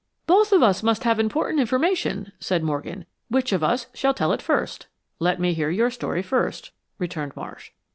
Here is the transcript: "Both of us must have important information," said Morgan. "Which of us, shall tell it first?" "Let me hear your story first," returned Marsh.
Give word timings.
"Both 0.25 0.51
of 0.51 0.63
us 0.63 0.81
must 0.81 1.03
have 1.03 1.19
important 1.19 1.59
information," 1.59 2.31
said 2.39 2.63
Morgan. 2.63 3.05
"Which 3.29 3.53
of 3.53 3.63
us, 3.63 3.85
shall 3.93 4.15
tell 4.15 4.31
it 4.33 4.41
first?" 4.41 4.87
"Let 5.19 5.39
me 5.39 5.53
hear 5.53 5.69
your 5.69 5.91
story 5.91 6.23
first," 6.23 6.71
returned 6.97 7.35
Marsh. 7.35 7.69